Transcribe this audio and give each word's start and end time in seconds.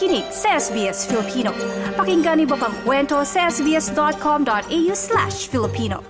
nakikinig 0.00 0.32
sa 0.32 0.56
SBS 0.56 1.04
Filipino. 1.04 1.52
Pakinggan 1.92 2.40
niyo 2.40 2.56
pang 2.56 2.72
kwento 2.88 3.20
sa 3.20 3.52
sbs.com.au 3.52 4.92
slash 4.96 5.44
Filipino. 5.52 6.00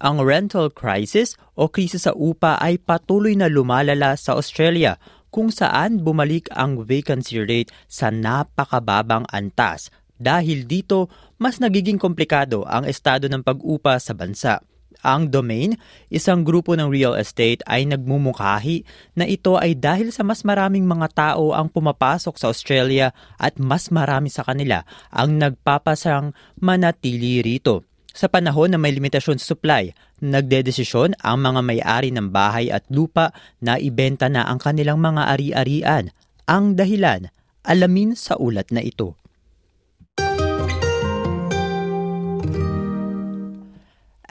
Ang 0.00 0.16
rental 0.24 0.72
crisis 0.72 1.36
o 1.52 1.68
krisis 1.68 2.08
sa 2.08 2.16
upa 2.16 2.56
ay 2.56 2.80
patuloy 2.80 3.36
na 3.36 3.52
lumalala 3.52 4.16
sa 4.16 4.32
Australia 4.32 4.96
kung 5.28 5.52
saan 5.52 6.00
bumalik 6.00 6.48
ang 6.56 6.80
vacancy 6.80 7.36
rate 7.36 7.68
sa 7.92 8.08
napakababang 8.08 9.28
antas. 9.28 9.92
Dahil 10.16 10.64
dito, 10.64 11.12
mas 11.36 11.60
nagiging 11.60 12.00
komplikado 12.00 12.64
ang 12.64 12.88
estado 12.88 13.28
ng 13.28 13.44
pag-upa 13.44 14.00
sa 14.00 14.16
bansa. 14.16 14.64
Ang 15.00 15.32
Domain, 15.32 15.80
isang 16.12 16.44
grupo 16.44 16.76
ng 16.76 16.92
real 16.92 17.16
estate 17.16 17.64
ay 17.64 17.88
nagmumungkahi 17.88 18.84
na 19.16 19.24
ito 19.24 19.56
ay 19.56 19.72
dahil 19.72 20.12
sa 20.12 20.20
mas 20.20 20.44
maraming 20.44 20.84
mga 20.84 21.08
tao 21.16 21.56
ang 21.56 21.72
pumapasok 21.72 22.36
sa 22.36 22.52
Australia 22.52 23.16
at 23.40 23.56
mas 23.56 23.88
marami 23.88 24.28
sa 24.28 24.44
kanila 24.44 24.84
ang 25.08 25.40
nagpapasang 25.40 26.36
manatili 26.60 27.40
rito. 27.40 27.88
Sa 28.12 28.28
panahon 28.28 28.68
na 28.68 28.76
may 28.76 28.92
limitasyon 28.92 29.40
sa 29.40 29.56
supply, 29.56 29.88
nagdedesisyon 30.20 31.16
ang 31.24 31.40
mga 31.40 31.60
may-ari 31.64 32.12
ng 32.12 32.28
bahay 32.28 32.68
at 32.68 32.84
lupa 32.92 33.32
na 33.56 33.80
ibenta 33.80 34.28
na 34.28 34.44
ang 34.44 34.60
kanilang 34.60 35.00
mga 35.00 35.32
ari-arian. 35.32 36.12
Ang 36.44 36.76
dahilan, 36.76 37.32
alamin 37.64 38.12
sa 38.12 38.36
ulat 38.36 38.68
na 38.68 38.84
ito. 38.84 39.16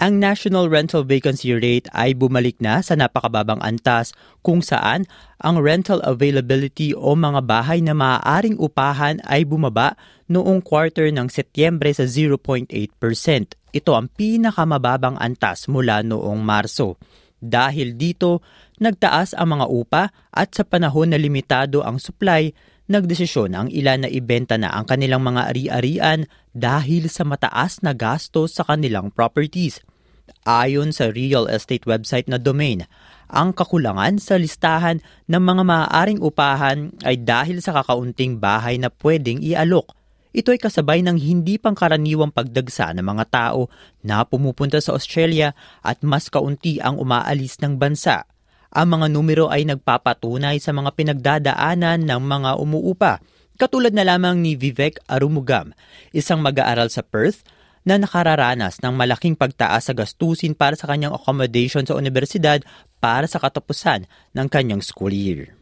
Ang 0.02 0.18
national 0.18 0.66
rental 0.66 1.06
vacancy 1.06 1.54
rate 1.54 1.86
ay 1.94 2.18
bumalik 2.18 2.58
na 2.58 2.82
sa 2.82 2.98
napakababang 2.98 3.62
antas 3.62 4.18
kung 4.42 4.58
saan 4.66 5.06
ang 5.38 5.62
rental 5.62 6.02
availability 6.02 6.90
o 6.90 7.14
mga 7.14 7.46
bahay 7.46 7.86
na 7.86 7.94
maaaring 7.94 8.58
upahan 8.58 9.22
ay 9.30 9.46
bumaba 9.46 9.94
noong 10.26 10.66
quarter 10.66 11.06
ng 11.14 11.30
Setyembre 11.30 11.94
sa 11.94 12.10
0.8%. 12.10 12.74
Ito 13.78 13.92
ang 13.94 14.10
pinakamababang 14.10 15.22
antas 15.22 15.70
mula 15.70 16.02
noong 16.02 16.42
Marso. 16.42 16.98
Dahil 17.38 17.94
dito, 17.94 18.42
nagtaas 18.82 19.38
ang 19.38 19.54
mga 19.62 19.70
upa 19.70 20.10
at 20.34 20.50
sa 20.58 20.66
panahon 20.66 21.14
na 21.14 21.22
limitado 21.22 21.86
ang 21.86 22.02
supply, 22.02 22.50
nagdesisyon 22.90 23.54
ang 23.54 23.70
ilan 23.70 24.02
na 24.02 24.10
ibenta 24.10 24.58
na 24.58 24.74
ang 24.74 24.90
kanilang 24.90 25.22
mga 25.22 25.54
ari-arian 25.54 26.26
dahil 26.58 27.06
sa 27.06 27.22
mataas 27.22 27.86
na 27.86 27.94
gastos 27.94 28.58
sa 28.58 28.66
kanilang 28.66 29.14
properties. 29.14 29.78
Ayon 30.42 30.90
sa 30.90 31.14
real 31.14 31.46
estate 31.46 31.86
website 31.86 32.26
na 32.26 32.42
domain, 32.42 32.90
ang 33.30 33.54
kakulangan 33.54 34.18
sa 34.18 34.42
listahan 34.42 34.98
ng 35.30 35.38
mga 35.38 35.64
maaaring 35.64 36.18
upahan 36.18 36.90
ay 37.06 37.22
dahil 37.22 37.62
sa 37.62 37.78
kakaunting 37.78 38.42
bahay 38.42 38.82
na 38.82 38.90
pwedeng 38.90 39.38
ialok. 39.38 39.94
Ito 40.34 40.50
ay 40.50 40.60
kasabay 40.64 41.06
ng 41.06 41.22
hindi 41.22 41.62
pangkaraniwang 41.62 42.34
pagdagsa 42.34 42.90
ng 42.98 43.06
mga 43.06 43.26
tao 43.30 43.70
na 44.02 44.26
pumupunta 44.26 44.82
sa 44.82 44.98
Australia 44.98 45.54
at 45.86 46.02
mas 46.02 46.26
kaunti 46.32 46.82
ang 46.82 46.98
umaalis 46.98 47.62
ng 47.62 47.78
bansa. 47.78 48.26
Ang 48.74 48.98
mga 48.98 49.08
numero 49.14 49.46
ay 49.52 49.68
nagpapatunay 49.70 50.58
sa 50.58 50.74
mga 50.74 50.96
pinagdadaanan 50.98 52.02
ng 52.08 52.22
mga 52.24 52.58
umuupa. 52.58 53.22
Katulad 53.62 53.94
na 53.94 54.08
lamang 54.08 54.42
ni 54.42 54.58
Vivek 54.58 55.04
Arumugam, 55.06 55.76
isang 56.16 56.42
mag-aaral 56.42 56.90
sa 56.90 57.06
Perth 57.06 57.46
na 57.86 57.98
nakararanas 57.98 58.78
ng 58.82 58.94
malaking 58.94 59.34
pagtaas 59.34 59.90
sa 59.90 59.94
gastusin 59.94 60.54
para 60.54 60.78
sa 60.78 60.86
kanyang 60.86 61.18
accommodation 61.18 61.86
sa 61.86 61.98
universidad 61.98 62.62
para 63.02 63.26
sa 63.26 63.42
katapusan 63.42 64.06
ng 64.38 64.48
kanyang 64.50 64.86
school 64.86 65.14
year. 65.14 65.58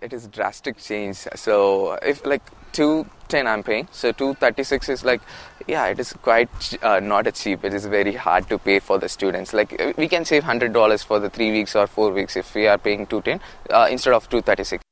It 0.00 0.12
is 0.12 0.26
drastic 0.28 0.78
change. 0.78 1.28
So 1.34 1.98
if 2.00 2.24
like 2.24 2.42
210 2.72 3.46
I'm 3.46 3.62
paying, 3.62 3.88
so 3.92 4.10
236 4.12 4.88
is 4.88 5.04
like, 5.04 5.20
yeah, 5.66 5.86
it 5.86 6.00
is 6.00 6.12
quite 6.14 6.48
uh, 6.82 7.00
not 7.00 7.28
cheap. 7.34 7.64
It 7.64 7.74
is 7.74 7.84
very 7.86 8.14
hard 8.14 8.48
to 8.48 8.58
pay 8.58 8.78
for 8.78 8.98
the 8.98 9.08
students. 9.08 9.52
Like 9.52 9.94
we 9.96 10.08
can 10.08 10.24
save 10.24 10.44
$100 10.44 10.72
for 11.04 11.20
the 11.20 11.28
three 11.28 11.52
weeks 11.52 11.76
or 11.76 11.86
four 11.86 12.10
weeks 12.10 12.36
if 12.36 12.54
we 12.54 12.66
are 12.66 12.78
paying 12.78 13.06
210 13.06 13.40
uh, 13.70 13.88
instead 13.90 14.14
of 14.14 14.28
236. 14.30 14.82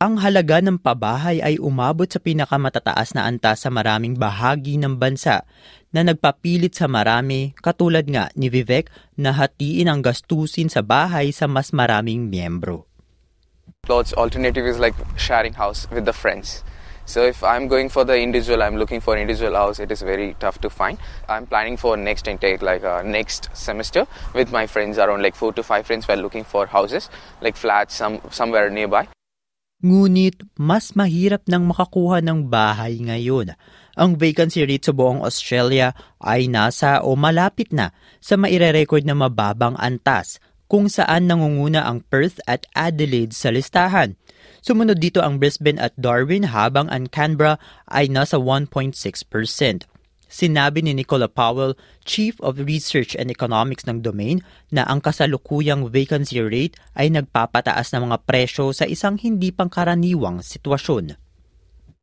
Ang 0.00 0.16
halaga 0.24 0.64
ng 0.64 0.80
pabahay 0.80 1.44
ay 1.44 1.60
umabot 1.60 2.08
sa 2.08 2.16
pinakamatataas 2.16 3.12
na 3.12 3.28
antas 3.28 3.60
sa 3.60 3.68
maraming 3.68 4.16
bahagi 4.16 4.80
ng 4.80 4.96
bansa 4.96 5.44
na 5.92 6.00
nagpapilit 6.00 6.72
sa 6.72 6.88
marami 6.88 7.52
katulad 7.60 8.08
nga 8.08 8.32
ni 8.32 8.48
Vivek 8.48 8.88
na 9.20 9.36
hatiin 9.36 9.92
ang 9.92 10.00
gastusin 10.00 10.72
sa 10.72 10.80
bahay 10.80 11.36
sa 11.36 11.44
mas 11.44 11.76
maraming 11.76 12.32
miyembro. 12.32 12.88
Lord's 13.92 14.16
alternative 14.16 14.64
is 14.64 14.80
like 14.80 14.96
sharing 15.20 15.60
house 15.60 15.84
with 15.92 16.08
the 16.08 16.16
friends. 16.16 16.64
So 17.04 17.28
if 17.28 17.44
I'm 17.44 17.68
going 17.68 17.92
for 17.92 18.08
the 18.08 18.16
individual, 18.16 18.64
I'm 18.64 18.80
looking 18.80 19.04
for 19.04 19.20
individual 19.20 19.52
house. 19.52 19.84
It 19.84 19.92
is 19.92 20.00
very 20.00 20.32
tough 20.40 20.64
to 20.64 20.72
find. 20.72 20.96
I'm 21.28 21.44
planning 21.44 21.76
for 21.76 22.00
next 22.00 22.24
intake, 22.24 22.64
like 22.64 22.80
uh, 22.88 23.04
next 23.04 23.52
semester, 23.52 24.08
with 24.32 24.48
my 24.48 24.64
friends 24.64 24.96
around 24.96 25.20
like 25.20 25.36
four 25.36 25.52
to 25.52 25.60
five 25.60 25.84
friends. 25.84 26.08
We're 26.08 26.16
looking 26.16 26.48
for 26.48 26.64
houses, 26.64 27.12
like 27.44 27.52
flats, 27.52 28.00
some 28.00 28.24
somewhere 28.32 28.72
nearby. 28.72 29.12
Ngunit 29.80 30.44
mas 30.60 30.92
mahirap 30.92 31.48
nang 31.48 31.64
makakuha 31.64 32.20
ng 32.20 32.52
bahay 32.52 33.00
ngayon. 33.00 33.56
Ang 33.96 34.20
vacancy 34.20 34.64
rate 34.64 34.88
sa 34.88 34.92
buong 34.92 35.24
Australia 35.24 35.96
ay 36.20 36.52
nasa 36.52 37.00
o 37.00 37.16
malapit 37.16 37.72
na 37.72 37.96
sa 38.20 38.36
maire-record 38.36 39.08
na 39.08 39.16
mababang 39.16 39.76
antas 39.80 40.36
kung 40.70 40.86
saan 40.86 41.26
nangunguna 41.26 41.82
ang 41.88 42.04
Perth 42.06 42.38
at 42.46 42.68
Adelaide 42.76 43.34
sa 43.34 43.50
listahan. 43.50 44.14
Sumunod 44.60 45.00
dito 45.00 45.24
ang 45.24 45.40
Brisbane 45.40 45.80
at 45.80 45.96
Darwin 45.96 46.52
habang 46.52 46.86
ang 46.92 47.08
Canberra 47.08 47.56
ay 47.88 48.12
nasa 48.12 48.36
1.6%. 48.36 48.92
Sinabi 50.30 50.86
ni 50.86 50.94
Nicola 50.94 51.26
Powell, 51.26 51.74
Chief 52.06 52.38
of 52.38 52.62
Research 52.62 53.18
and 53.18 53.34
Economics 53.34 53.82
ng 53.90 53.98
Domain, 53.98 54.38
na 54.70 54.86
ang 54.86 55.02
kasalukuyang 55.02 55.90
vacancy 55.90 56.38
rate 56.38 56.78
ay 56.94 57.10
nagpapataas 57.10 57.90
ng 57.90 58.06
mga 58.06 58.22
presyo 58.22 58.70
sa 58.70 58.86
isang 58.86 59.18
hindi 59.18 59.50
pangkaraniwang 59.50 60.38
sitwasyon. 60.38 61.18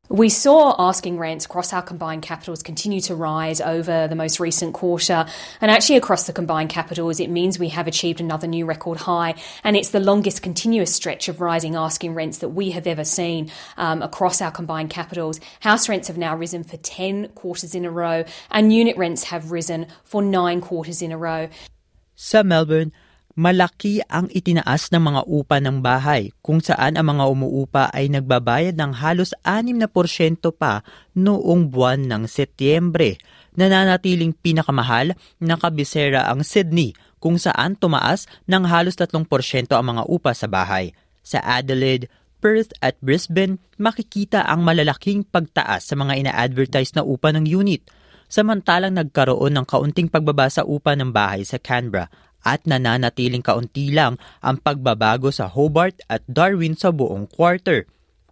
We 0.09 0.29
saw 0.29 0.73
asking 0.79 1.17
rents 1.17 1.45
across 1.45 1.73
our 1.73 1.81
combined 1.81 2.21
capitals 2.21 2.63
continue 2.63 3.01
to 3.01 3.15
rise 3.15 3.59
over 3.59 4.07
the 4.07 4.15
most 4.15 4.39
recent 4.39 4.73
quarter. 4.73 5.25
And 5.59 5.69
actually, 5.69 5.97
across 5.97 6.27
the 6.27 6.33
combined 6.33 6.69
capitals, 6.69 7.19
it 7.19 7.29
means 7.29 7.59
we 7.59 7.69
have 7.69 7.87
achieved 7.87 8.21
another 8.21 8.47
new 8.47 8.65
record 8.65 8.99
high. 8.99 9.35
And 9.65 9.75
it's 9.75 9.89
the 9.89 9.99
longest 9.99 10.41
continuous 10.41 10.95
stretch 10.95 11.27
of 11.27 11.41
rising 11.41 11.75
asking 11.75 12.13
rents 12.13 12.37
that 12.37 12.49
we 12.49 12.71
have 12.71 12.87
ever 12.87 13.03
seen 13.03 13.51
um, 13.75 14.01
across 14.01 14.41
our 14.41 14.51
combined 14.51 14.91
capitals. 14.91 15.41
House 15.59 15.89
rents 15.89 16.07
have 16.07 16.17
now 16.17 16.37
risen 16.37 16.63
for 16.63 16.77
10 16.77 17.29
quarters 17.29 17.75
in 17.75 17.83
a 17.83 17.91
row, 17.91 18.23
and 18.49 18.71
unit 18.71 18.95
rents 18.95 19.25
have 19.25 19.51
risen 19.51 19.87
for 20.05 20.21
nine 20.21 20.61
quarters 20.61 21.01
in 21.01 21.11
a 21.11 21.17
row. 21.17 21.49
Sa 22.15 22.43
Melbourne, 22.43 22.93
malaki 23.37 24.01
ang 24.09 24.25
itinaas 24.33 24.89
ng 24.89 24.97
mga 25.13 25.21
upa 25.29 25.61
ng 25.61 25.77
bahay 25.77 26.33
kung 26.41 26.57
saan 26.57 26.97
ang 26.97 27.13
mga 27.13 27.23
umuupa 27.29 27.85
ay 27.93 28.09
nagbabayad 28.09 28.73
ng 28.73 28.97
halos 28.97 29.37
6% 29.45 29.77
pa 30.57 30.81
noong 31.13 31.69
buwan 31.69 32.01
ng 32.09 32.25
Setyembre. 32.25 33.21
Nananatiling 33.53 34.33
pinakamahal 34.33 35.13
na 35.37 35.53
kabisera 35.53 36.25
ang 36.25 36.41
Sydney 36.41 36.97
kung 37.21 37.37
saan 37.37 37.77
tumaas 37.77 38.25
ng 38.49 38.65
halos 38.65 38.97
3% 38.97 39.13
ang 39.69 39.85
mga 39.85 40.03
upa 40.09 40.33
sa 40.33 40.49
bahay. 40.49 40.97
Sa 41.21 41.37
Adelaide, 41.45 42.09
Perth 42.41 42.73
at 42.81 42.97
Brisbane, 43.05 43.61
makikita 43.77 44.45
ang 44.49 44.65
malalaking 44.65 45.25
pagtaas 45.25 45.89
sa 45.89 45.93
mga 45.97 46.25
ina-advertise 46.25 46.93
na 46.97 47.05
upa 47.05 47.29
ng 47.33 47.45
unit. 47.45 47.85
Samantalang 48.27 48.97
nagkaroon 48.97 49.55
ng 49.55 49.65
kaunting 49.65 50.11
pagbaba 50.11 50.51
sa 50.51 50.65
upa 50.67 50.93
ng 50.93 51.09
bahay 51.15 51.47
sa 51.47 51.57
Canberra 51.57 52.11
at 52.47 52.63
nananatiling 52.63 53.43
kaunti 53.43 53.91
lang 53.91 54.15
ang 54.39 54.55
pagbabago 54.63 55.27
sa 55.35 55.51
Hobart 55.51 55.99
at 56.07 56.23
Darwin 56.31 56.79
sa 56.79 56.95
buong 56.95 57.27
quarter. 57.27 57.83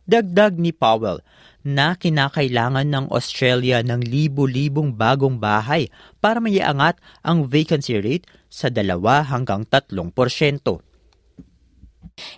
Dagdag 0.08 0.56
ni 0.56 0.72
Powell 0.72 1.20
na 1.66 1.98
kinakailangan 2.00 2.88
ng 2.88 3.06
Australia 3.12 3.84
ng 3.84 4.06
libu-libong 4.06 4.96
bagong 4.96 5.36
bahay 5.42 5.92
para 6.24 6.40
maiangat 6.40 6.96
ang 7.26 7.44
vacancy 7.50 8.00
rate 8.00 8.30
sa 8.48 8.72
dalawa 8.72 9.26
hanggang 9.26 9.68
tatlong 9.68 10.14
porsyento. 10.14 10.80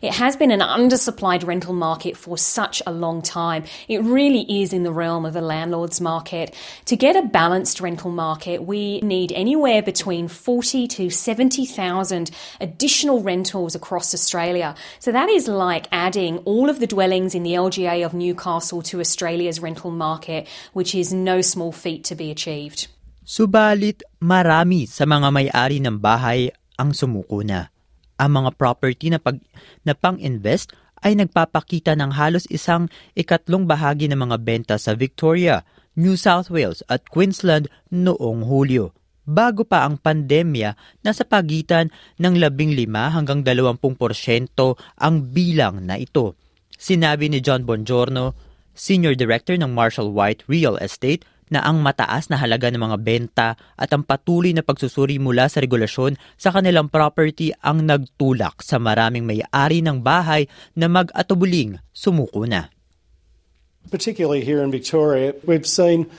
It 0.02 0.14
has 0.14 0.36
been 0.36 0.52
an 0.52 0.60
undersupplied 0.60 1.46
rental 1.46 1.74
market 1.74 2.18
for 2.18 2.38
such 2.38 2.82
a 2.86 2.92
long 2.92 3.22
time. 3.22 3.64
It 3.88 4.02
really 4.02 4.46
is 4.62 4.74
in 4.74 4.84
the 4.84 4.92
realm 4.92 5.26
of 5.26 5.34
the 5.34 5.42
landlord's 5.42 6.02
market. 6.02 6.54
To 6.86 6.96
get 6.96 7.16
a 7.16 7.22
balanced 7.22 7.82
rental 7.82 8.12
market, 8.12 8.64
we 8.64 9.02
need 9.02 9.32
anywhere 9.34 9.82
between 9.82 10.28
40 10.28 10.88
to 10.88 11.10
70,000 11.10 12.32
additional 12.62 13.22
rentals 13.22 13.76
across 13.76 14.14
Australia. 14.14 14.76
So 15.00 15.12
that 15.12 15.30
is 15.30 15.48
like 15.48 15.88
adding 15.92 16.40
all 16.40 16.70
of 16.70 16.80
the 16.80 16.88
dwellings 16.88 17.34
in 17.34 17.44
the 17.44 17.54
LGA 17.54 18.06
of 18.06 18.14
Newcastle 18.14 18.82
to 18.84 19.00
Australia's 19.00 19.60
rental 19.60 19.92
market, 19.92 20.48
which 20.74 20.94
is 20.94 21.14
no 21.14 21.42
small 21.42 21.72
feat 21.72 22.04
to 22.06 22.16
be 22.16 22.30
achieved. 22.30 22.88
Subalit, 23.28 24.02
marami 24.24 24.88
sa 24.88 25.04
mga 25.04 25.28
may-ari 25.34 25.84
ng 25.84 26.00
bahay 26.00 26.48
ang 26.80 26.96
sumuko 26.96 27.44
na. 27.44 27.77
Ang 28.18 28.44
mga 28.44 28.50
property 28.58 29.14
na, 29.14 29.22
pag, 29.22 29.38
na 29.86 29.94
pang-invest 29.94 30.74
ay 31.06 31.14
nagpapakita 31.14 31.94
ng 31.94 32.18
halos 32.18 32.50
isang 32.50 32.90
ikatlong 33.14 33.70
bahagi 33.70 34.10
ng 34.10 34.18
mga 34.18 34.38
benta 34.42 34.76
sa 34.82 34.98
Victoria, 34.98 35.62
New 35.94 36.18
South 36.18 36.50
Wales 36.50 36.82
at 36.90 37.06
Queensland 37.10 37.70
noong 37.94 38.46
Hulyo. 38.46 38.94
Bago 39.28 39.68
pa 39.68 39.84
ang 39.84 40.00
pandemya, 40.00 41.04
nasa 41.04 41.28
pagitan 41.28 41.92
ng 42.16 42.40
15 42.40 42.88
hanggang 43.12 43.44
20% 43.44 43.76
ang 44.98 45.16
bilang 45.36 45.84
na 45.84 46.00
ito. 46.00 46.40
Sinabi 46.80 47.28
ni 47.28 47.44
John 47.44 47.68
Bongiorno, 47.68 48.38
Senior 48.78 49.18
Director 49.18 49.58
ng 49.58 49.74
Marshall 49.74 50.14
White 50.14 50.48
Real 50.48 50.80
Estate, 50.80 51.28
na 51.54 51.64
ang 51.64 51.80
mataas 51.80 52.28
na 52.28 52.40
halaga 52.40 52.72
ng 52.72 52.82
mga 52.82 52.98
benta 53.00 53.50
at 53.76 53.90
ang 53.92 54.04
patuloy 54.04 54.52
na 54.52 54.64
pagsusuri 54.64 55.20
mula 55.20 55.48
sa 55.48 55.64
regulasyon 55.64 56.20
sa 56.36 56.52
kanilang 56.52 56.92
property 56.92 57.56
ang 57.64 57.88
nagtulak 57.88 58.60
sa 58.64 58.78
maraming 58.78 59.24
may-ari 59.24 59.80
ng 59.84 60.04
bahay 60.04 60.46
na 60.76 60.92
mag-atubuling 60.92 61.80
sumuko 61.96 62.44
na. 62.44 62.72
Particularly 63.88 64.44
here 64.44 64.60
in 64.60 64.72
Victoria, 64.72 65.32
we've 65.48 65.68
seen 65.68 66.12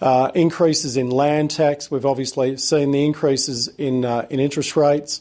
uh, 0.00 0.30
increases 0.34 0.96
in 0.96 1.10
land 1.10 1.50
tax. 1.50 1.90
We've 1.90 2.06
obviously 2.06 2.56
seen 2.56 2.92
the 2.92 3.04
increases 3.04 3.68
in 3.78 4.04
uh, 4.04 4.26
in 4.30 4.40
interest 4.40 4.76
rates. 4.76 5.20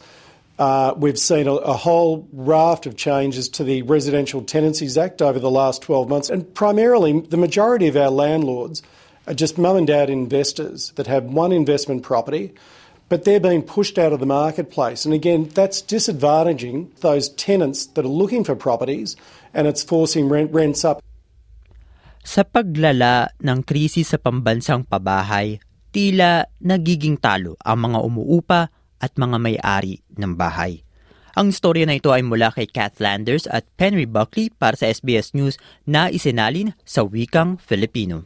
Uh, 0.58 0.94
we've 0.96 1.20
seen 1.20 1.48
a, 1.48 1.54
a, 1.54 1.74
whole 1.74 2.30
raft 2.32 2.86
of 2.86 2.96
changes 2.96 3.50
to 3.50 3.64
the 3.66 3.82
Residential 3.82 4.42
Tenancies 4.42 4.98
Act 4.98 5.22
over 5.22 5.38
the 5.38 5.52
last 5.52 5.82
12 5.82 6.08
months, 6.08 6.30
and 6.30 6.54
primarily 6.54 7.20
the 7.20 7.36
majority 7.36 7.90
of 7.90 7.98
our 7.98 8.10
landlords 8.10 8.82
are 9.27 9.33
just 9.33 9.57
mum 9.57 9.77
and 9.77 9.88
dad 9.88 10.10
investors 10.10 10.94
that 10.95 11.07
have 11.07 11.25
one 11.25 11.51
investment 11.51 12.04
property, 12.04 12.54
but 13.10 13.25
they're 13.25 13.42
being 13.42 13.62
pushed 13.62 13.98
out 13.98 14.13
of 14.13 14.19
the 14.19 14.30
marketplace. 14.30 15.06
And 15.06 15.13
again, 15.13 15.50
that's 15.54 15.81
disadvantaging 15.81 16.94
those 17.01 17.30
tenants 17.33 17.86
that 17.94 18.06
are 18.06 18.12
looking 18.12 18.44
for 18.44 18.56
properties 18.56 19.16
and 19.54 19.68
it's 19.68 19.83
forcing 19.83 20.30
rent, 20.30 20.54
rents 20.54 20.86
up. 20.86 21.01
Sa 22.25 22.42
paglala 22.42 23.30
ng 23.38 23.62
krisis 23.62 24.10
sa 24.10 24.18
pambansang 24.18 24.89
pabahay, 24.89 25.62
tila 25.94 26.50
nagiging 26.57 27.22
talo 27.22 27.54
ang 27.62 27.86
mga 27.86 28.00
umuupa 28.01 28.74
at 28.98 29.13
mga 29.13 29.38
may-ari 29.38 30.01
ng 30.18 30.33
bahay. 30.33 30.81
Ang 31.36 31.51
storya 31.51 31.86
na 31.86 32.00
ito 32.00 32.10
ay 32.16 32.25
mula 32.25 32.50
kay 32.50 32.66
Kath 32.66 32.98
Landers 33.04 33.45
at 33.51 33.68
Henry 33.77 34.07
Buckley 34.07 34.50
para 34.50 34.80
sa 34.80 34.88
SBS 34.88 35.36
News 35.36 35.60
na 35.83 36.07
isinalin 36.07 36.74
sa 36.88 37.04
wikang 37.04 37.60
Filipino. 37.60 38.25